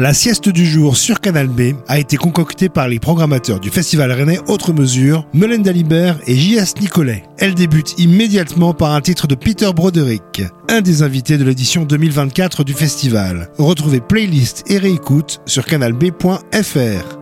[0.00, 4.10] La sieste du jour sur Canal B a été concoctée par les programmateurs du Festival
[4.10, 6.76] Rennais Autre Mesure, Melaine Dalibert et J.S.
[6.80, 7.24] Nicolet.
[7.36, 10.40] Elle débute immédiatement par un titre de Peter Broderick,
[10.70, 13.50] un des invités de l'édition 2024 du festival.
[13.58, 17.19] Retrouvez playlist et réécoute sur canalb.fr.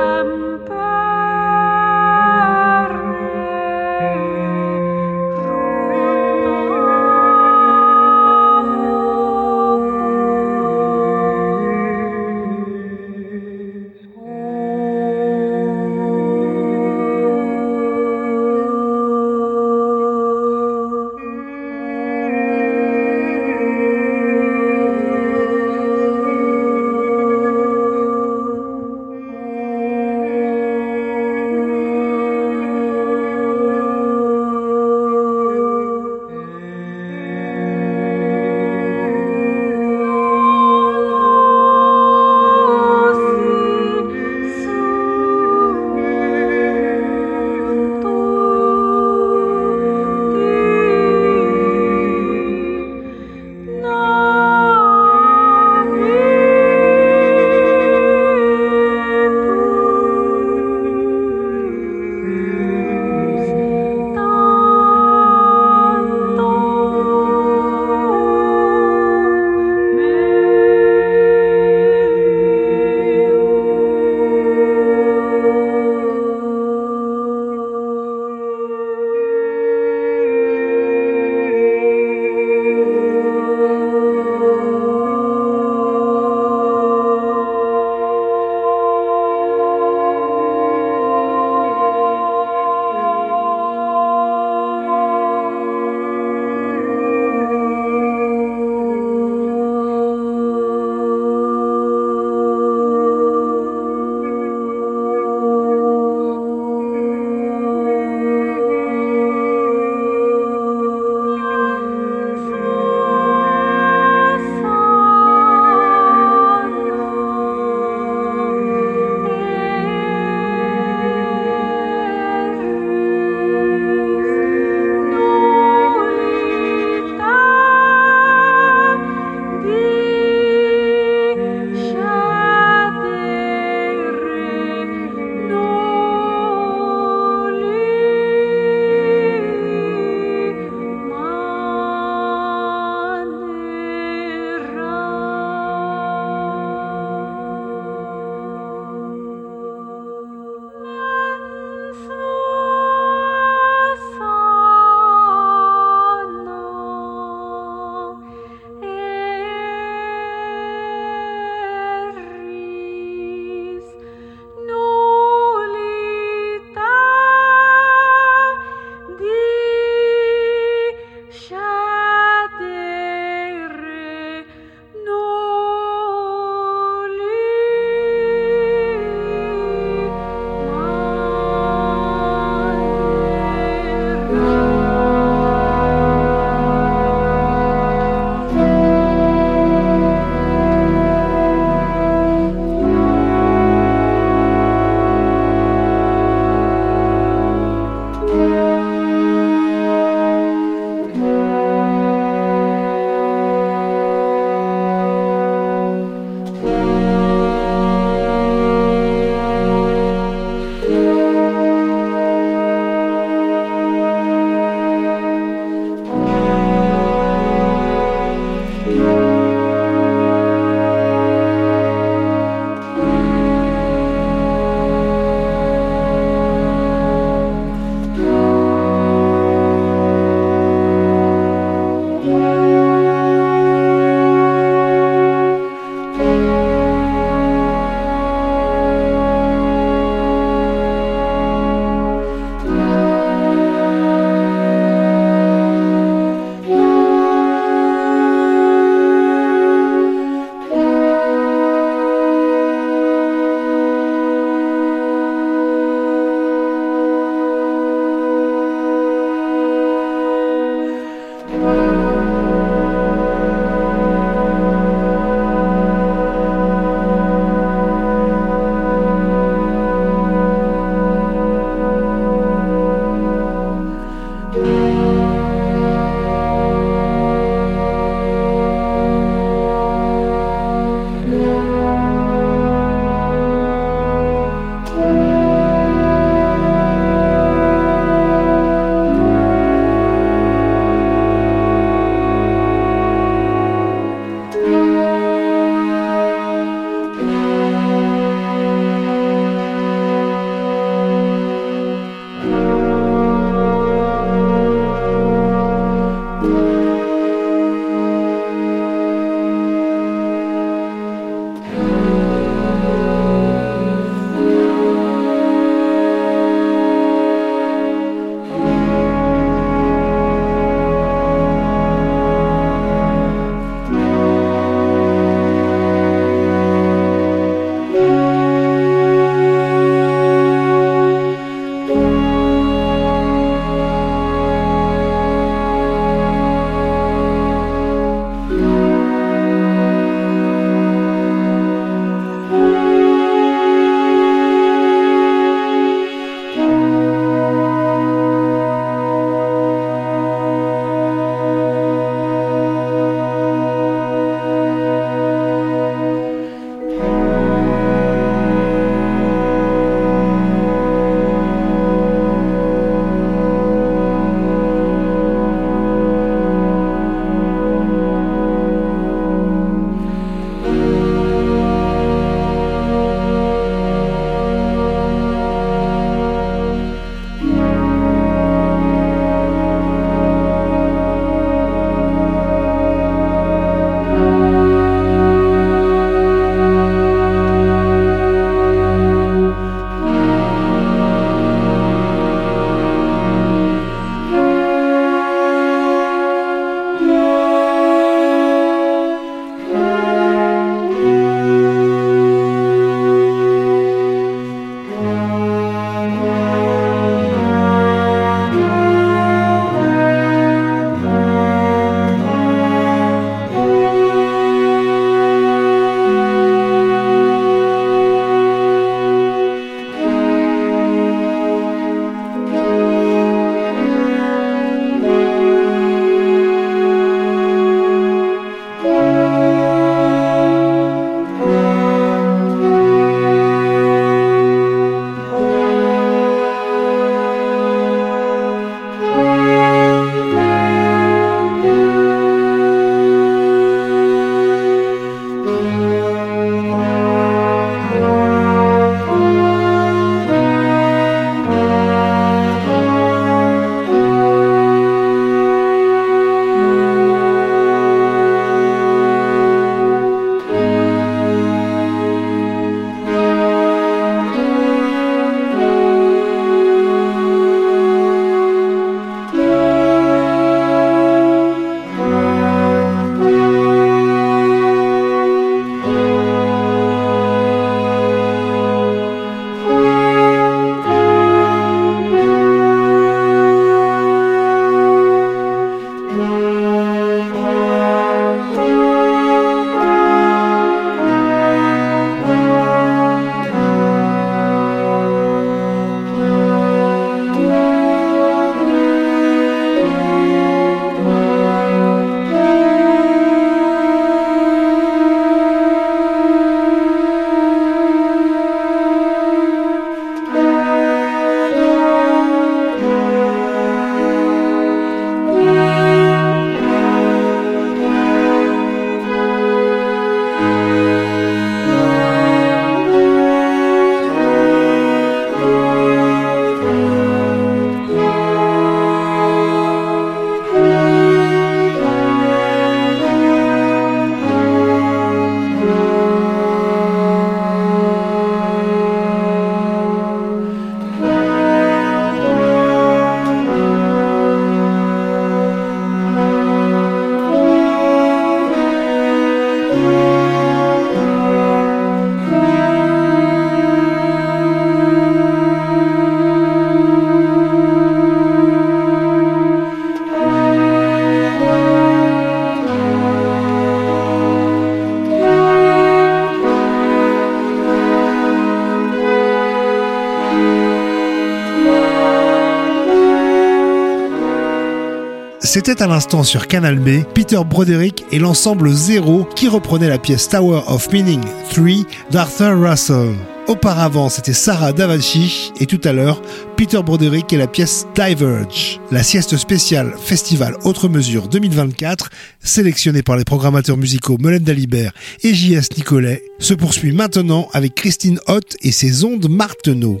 [575.54, 580.28] C'était à l'instant sur Canal B, Peter Broderick et l'ensemble Zero qui reprenait la pièce
[580.28, 583.14] Tower of Meaning 3 d'Arthur Russell.
[583.46, 586.20] Auparavant, c'était Sarah Davachi et tout à l'heure,
[586.56, 588.80] Peter Broderick et la pièce Diverge.
[588.90, 594.92] La sieste spéciale Festival Autre Mesure 2024, sélectionnée par les programmateurs musicaux Melaine Dalibert
[595.22, 595.68] et J.S.
[595.76, 600.00] Nicolet, se poursuit maintenant avec Christine Hott et ses ondes Marteneau.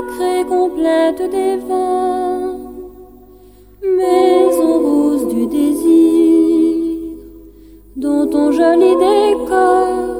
[0.00, 2.58] sacrée complète des vins,
[3.82, 7.16] maison rose du désir,
[7.96, 10.19] dont ton joli décor.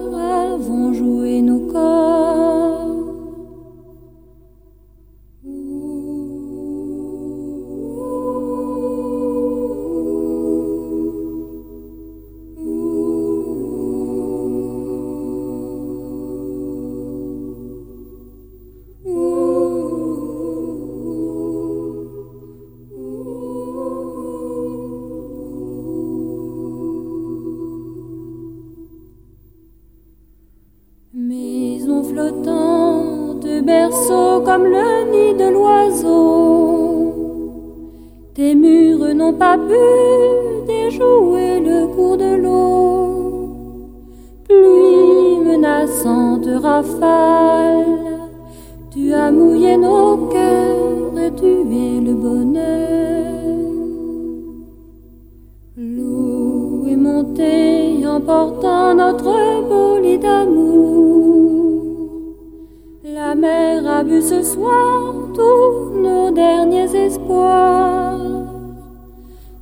[65.34, 68.18] tous nos derniers espoirs.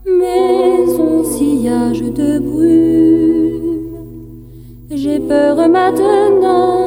[0.07, 3.97] Maison sillage de brume,
[4.91, 6.78] j'ai peur maintenant.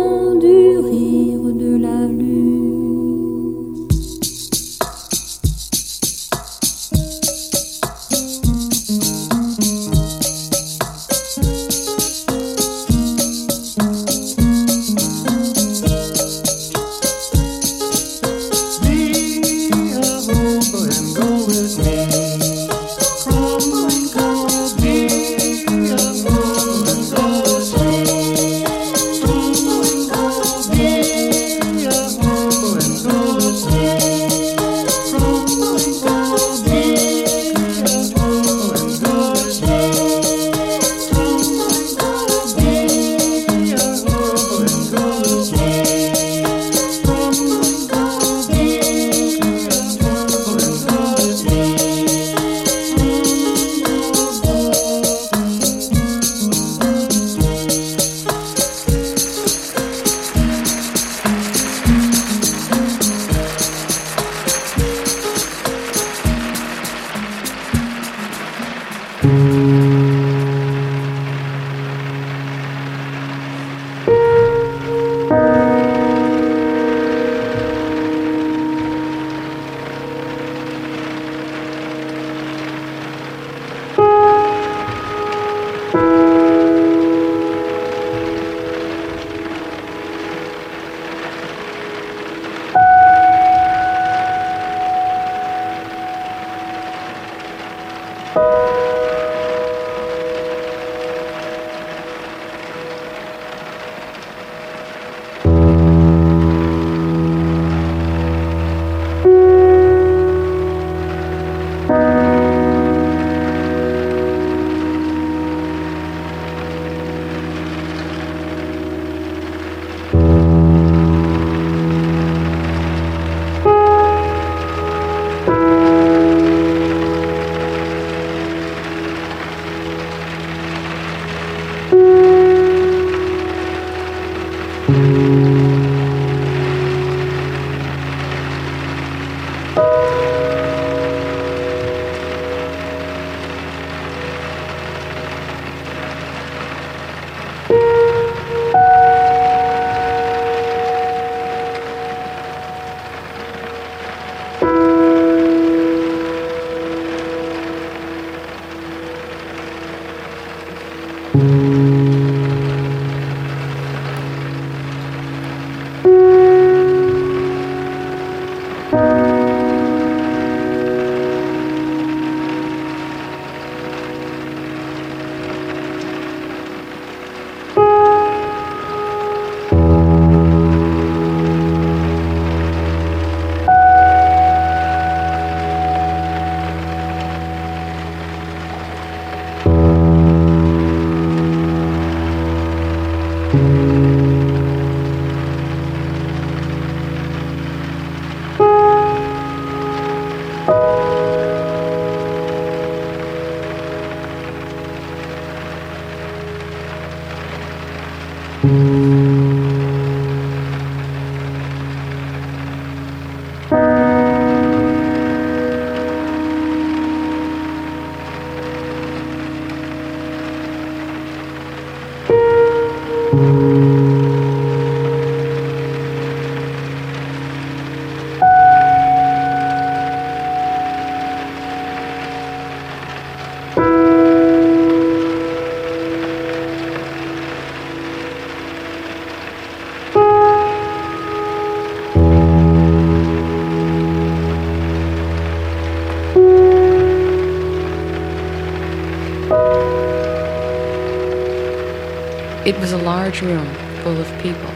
[253.31, 254.69] Large room full of people,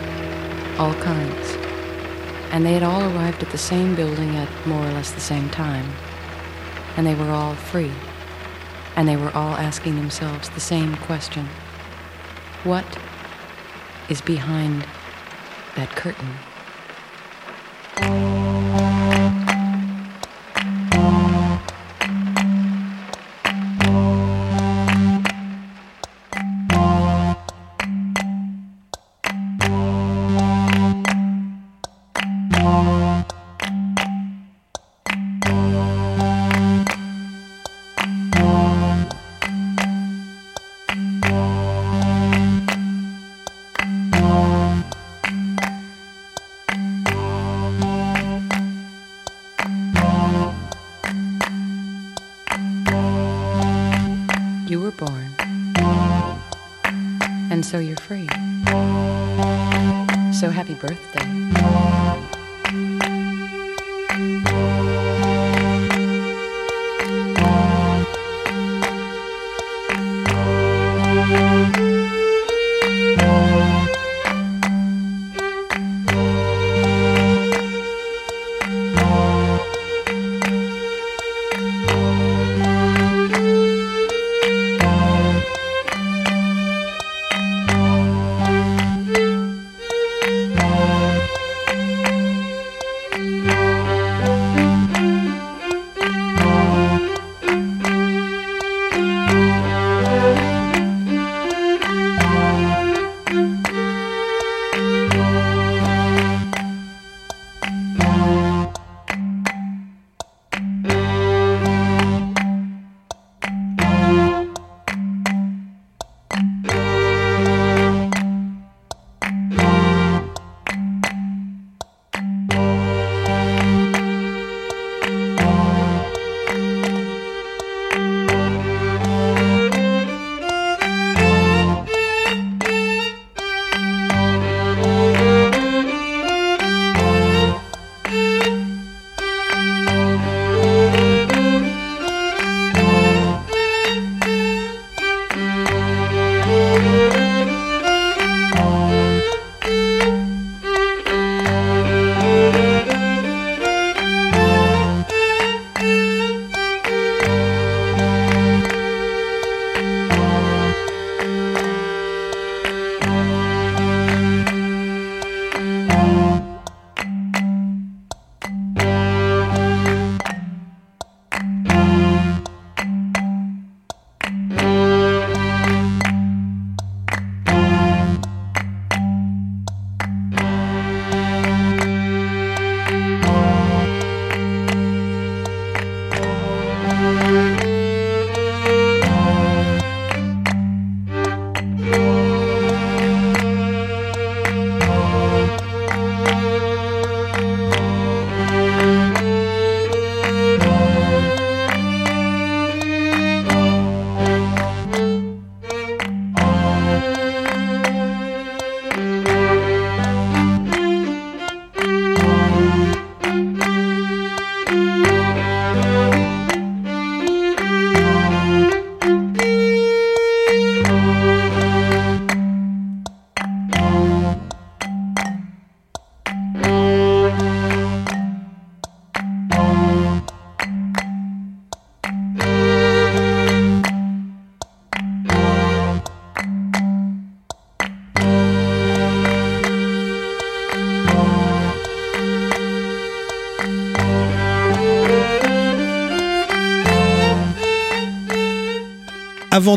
[0.80, 1.58] all kinds,
[2.52, 5.50] and they had all arrived at the same building at more or less the same
[5.50, 5.86] time,
[6.96, 7.92] and they were all free,
[8.96, 11.50] and they were all asking themselves the same question.
[12.64, 12.86] What
[14.08, 14.86] is behind
[15.76, 16.36] that curtain?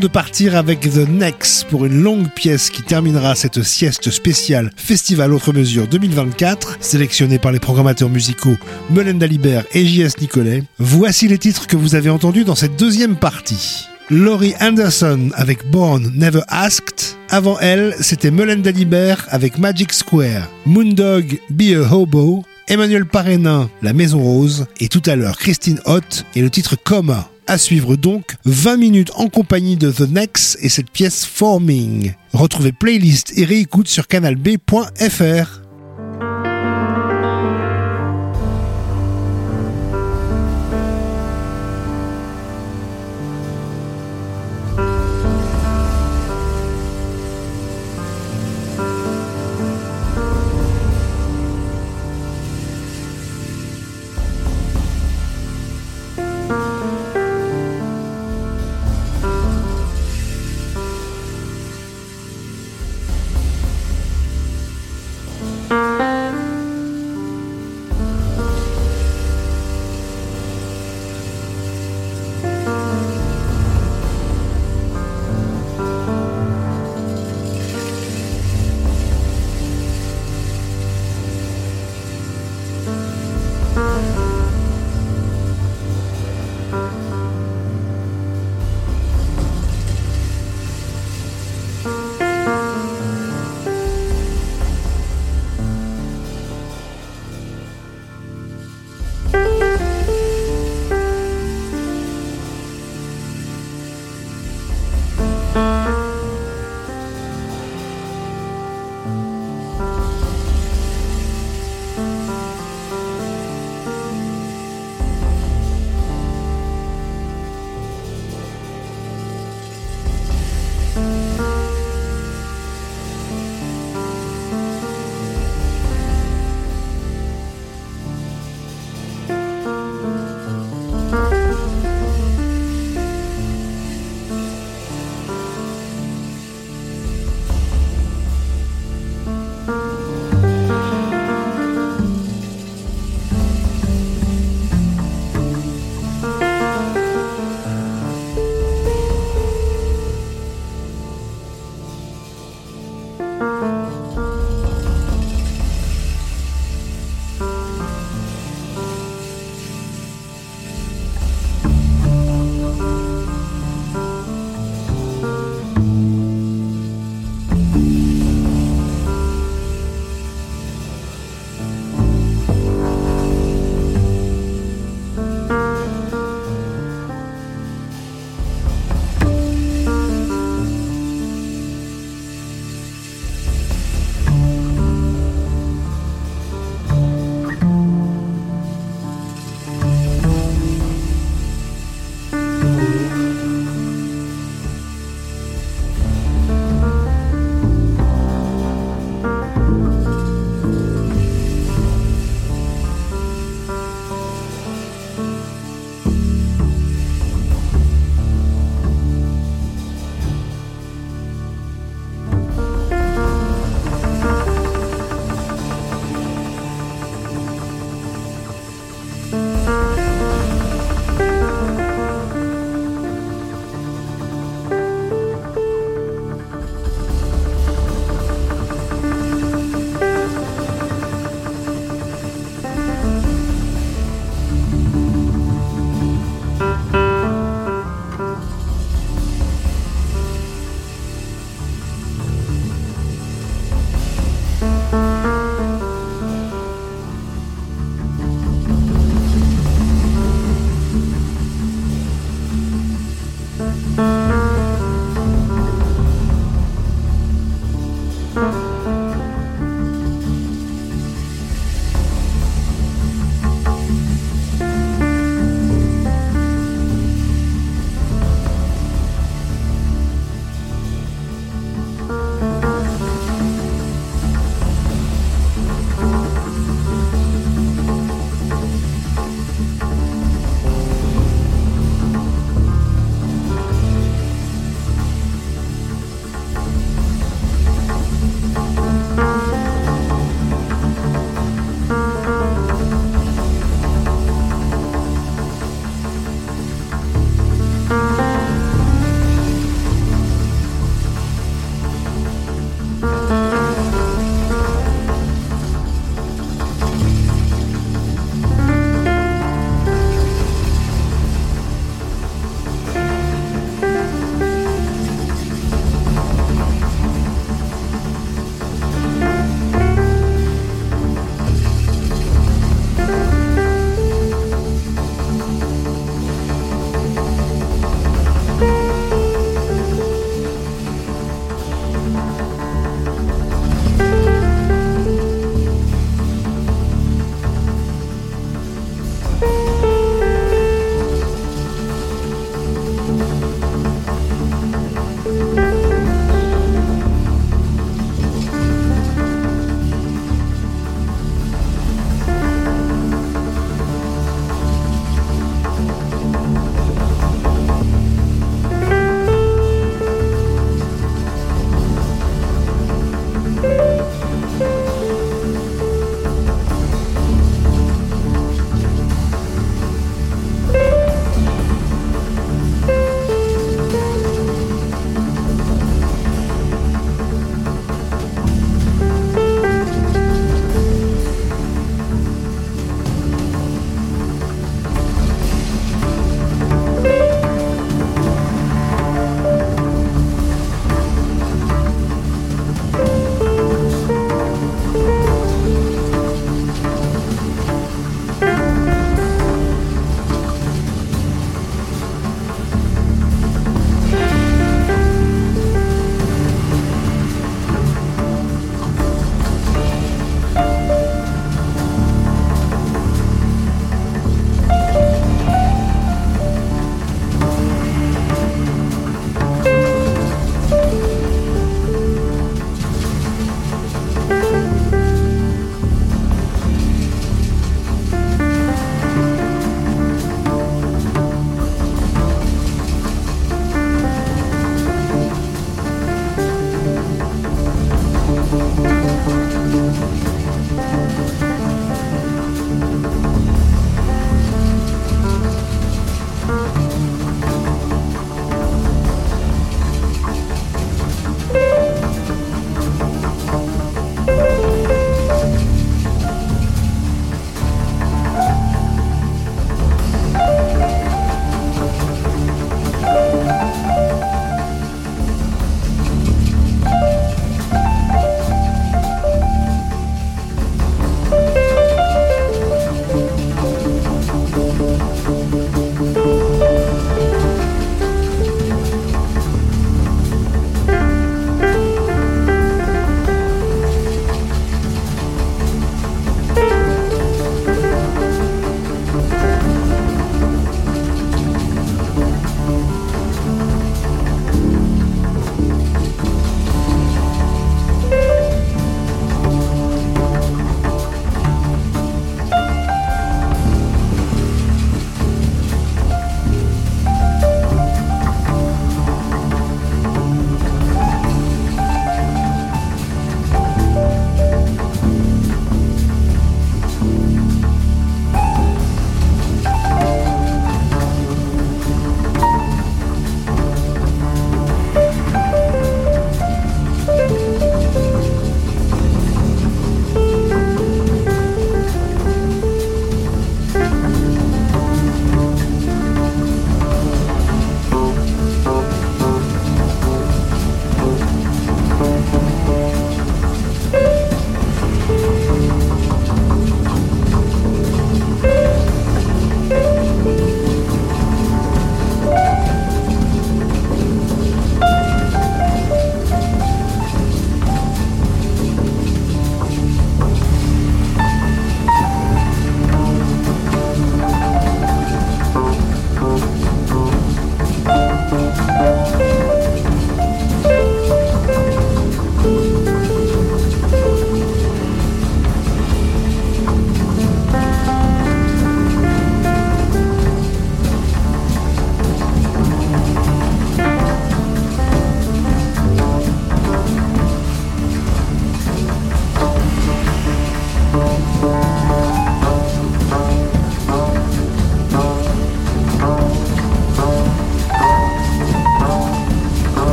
[0.00, 5.32] De partir avec The Next pour une longue pièce qui terminera cette sieste spéciale Festival
[5.32, 8.56] Autre Mesure 2024, sélectionnée par les programmateurs musicaux
[8.90, 10.20] Melinda Libert et J.S.
[10.20, 13.88] Nicolet, voici les titres que vous avez entendus dans cette deuxième partie.
[14.10, 17.16] Laurie Anderson avec Born Never Asked.
[17.28, 20.48] Avant elle, c'était Melinda Libert avec Magic Square.
[20.66, 22.44] Moondog Be a Hobo.
[22.68, 24.66] Emmanuel Parénin, La Maison Rose.
[24.78, 27.30] Et tout à l'heure, Christine Hott et le titre Coma.
[27.48, 32.12] À suivre donc 20 minutes en compagnie de The Next et cette pièce Forming.
[32.34, 35.67] Retrouvez playlist et réécoute sur canalb.fr.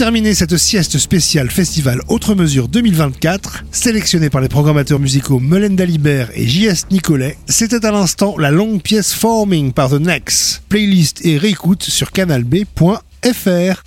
[0.00, 6.30] terminer cette sieste spéciale Festival Autre Mesure 2024, sélectionnée par les programmateurs musicaux Melenda Libert
[6.34, 6.86] et J.S.
[6.90, 10.62] Nicolet, c'était à l'instant la longue pièce Forming par The Next.
[10.70, 13.82] Playlist et réécoute sur canalb.fr.